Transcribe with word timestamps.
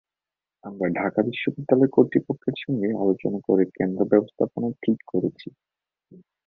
আমরা 0.63 0.87
ঢাকা 0.99 1.19
বিশ্ববিদ্যালয় 1.29 1.93
কর্তৃপক্ষের 1.95 2.55
সঙ্গে 2.63 2.89
আলোচনা 3.03 3.39
করে 3.47 3.63
কেন্দ্র 3.77 4.01
ব্যবস্থাপনা 4.11 4.67
ঠিক 4.83 4.97
করেছি। 5.11 5.47